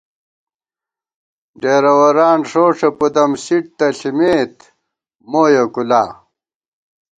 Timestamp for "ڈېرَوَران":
1.61-2.37